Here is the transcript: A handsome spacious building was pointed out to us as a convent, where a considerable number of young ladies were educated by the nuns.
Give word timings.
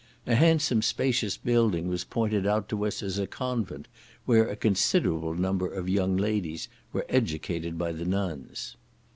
A 0.25 0.33
handsome 0.33 0.81
spacious 0.81 1.37
building 1.37 1.87
was 1.87 2.03
pointed 2.05 2.47
out 2.47 2.67
to 2.69 2.87
us 2.87 3.03
as 3.03 3.19
a 3.19 3.27
convent, 3.27 3.87
where 4.25 4.47
a 4.49 4.55
considerable 4.55 5.35
number 5.35 5.71
of 5.71 5.87
young 5.87 6.17
ladies 6.17 6.67
were 6.91 7.05
educated 7.07 7.77
by 7.77 7.91
the 7.91 8.05
nuns. 8.05 8.77